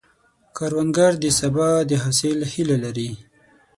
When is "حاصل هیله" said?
2.03-2.77